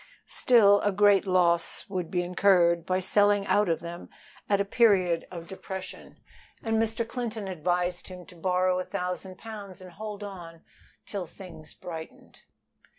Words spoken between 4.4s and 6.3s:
at a period of depression,